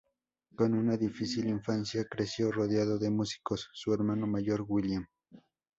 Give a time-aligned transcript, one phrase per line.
[0.55, 5.43] Con una difícil infancia, creció rodeado de músicos: su hermano mayor William Jr.